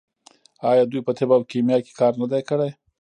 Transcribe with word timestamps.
آیا 0.71 0.83
دوی 0.91 1.01
په 1.07 1.11
طب 1.17 1.29
او 1.37 1.41
کیمیا 1.51 1.77
کې 1.85 1.91
کار 1.99 2.13
نه 2.21 2.27
دی 2.31 2.41
کړی؟ 2.49 2.69